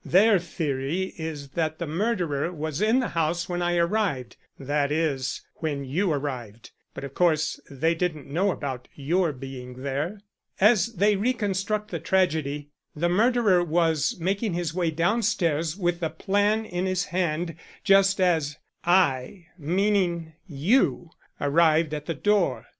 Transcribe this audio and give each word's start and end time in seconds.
Their 0.03 0.39
theory 0.39 1.13
is 1.19 1.49
that 1.49 1.77
the 1.77 1.85
murderer 1.85 2.51
was 2.51 2.81
in 2.81 3.01
the 3.01 3.09
house 3.09 3.47
when 3.47 3.61
I 3.61 3.75
arrived 3.77 4.35
that 4.57 4.91
is, 4.91 5.43
when 5.57 5.85
you 5.85 6.11
arrived 6.11 6.71
but 6.95 7.03
of 7.03 7.13
course 7.13 7.59
they 7.69 7.93
didn't 7.93 8.25
know 8.25 8.49
about 8.49 8.87
your 8.95 9.31
being 9.31 9.83
there. 9.83 10.19
As 10.59 10.93
they 10.95 11.15
reconstruct 11.15 11.91
the 11.91 11.99
tragedy, 11.99 12.71
the 12.95 13.09
murderer 13.09 13.63
was 13.63 14.17
making 14.19 14.55
his 14.55 14.73
way 14.73 14.89
downstairs 14.89 15.77
with 15.77 15.99
the 15.99 16.09
plan 16.09 16.65
in 16.65 16.87
his 16.87 17.05
hand 17.13 17.53
just 17.83 18.19
as 18.19 18.57
I 18.83 19.49
meaning 19.55 20.33
you 20.47 21.11
arrived 21.39 21.93
at 21.93 22.07
the 22.07 22.15
door. 22.15 22.65